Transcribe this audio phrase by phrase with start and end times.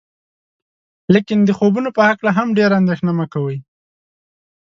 [1.13, 3.57] لیکن د خوبونو په هکله هم ډیره اندیښنه مه کوئ.